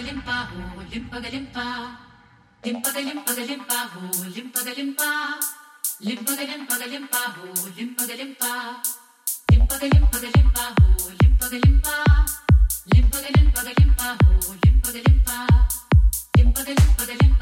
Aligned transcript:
limpa 0.00 0.36
ho, 0.50 0.82
limpa 0.90 1.20
ga 1.20 1.28
limpa. 1.28 1.66
Limpa 2.64 2.90
ga 2.94 3.00
limpa 3.00 3.32
ga 3.36 3.44
limpa 3.44 3.78
ho, 3.92 4.00
limpa 4.34 4.60
ga 4.64 4.72
limpa. 4.74 5.10
Limpa 6.00 6.32
ga 6.38 6.44
limpa 6.50 6.74
ga 6.80 6.86
limpa 6.86 7.20
ho, 7.34 7.44
limpa 7.76 8.02
ga 8.08 8.14
limpa. 8.14 8.52
Limpa 9.50 9.74
ga 9.80 9.86
limpa 9.94 10.18
ga 10.22 10.28
limpa 10.34 10.64
ho, 10.78 10.86
limpa 11.20 11.46
ga 11.52 11.58
limpa. 11.64 11.96
Limpa 12.92 13.18
ga 13.22 13.30
limpa 13.36 13.60
ga 13.66 13.72
limpa 13.78 14.06
ho, 14.22 14.32
limpa 14.64 14.88
ga 14.94 15.00
limpa. 15.06 15.36
Limpa 16.36 16.60
ga 16.66 16.72
limpa 16.74 17.02
ga 17.06 17.14
limpa. 17.20 17.33